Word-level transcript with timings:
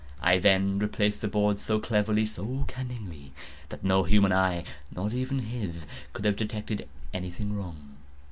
I 0.19 0.39
then 0.39 0.79
replaced 0.79 1.21
the 1.21 1.27
boards 1.27 1.61
so 1.61 1.77
cleverly, 1.79 2.25
so 2.25 2.65
cunningly, 2.67 3.33
that 3.69 3.83
no 3.83 4.01
human 4.03 4.31
eye—not 4.33 5.13
even 5.13 5.37
his—could 5.37 6.25
have 6.25 6.35
detected 6.35 6.89
any 7.13 7.29
thing 7.29 7.55
wrong. 7.55 7.97